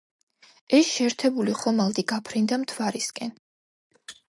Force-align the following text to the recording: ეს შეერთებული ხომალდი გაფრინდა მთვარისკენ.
ეს 0.77 0.87
შეერთებული 0.93 1.53
ხომალდი 1.59 2.05
გაფრინდა 2.15 2.61
მთვარისკენ. 2.65 3.37